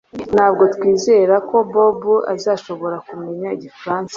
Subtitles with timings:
[0.33, 4.09] Ntabwo twizera ko Bobo azashobora kumenya igifaransa